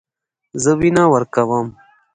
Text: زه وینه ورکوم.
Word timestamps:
زه 0.63 0.71
وینه 0.79 1.03
ورکوم. 1.13 1.67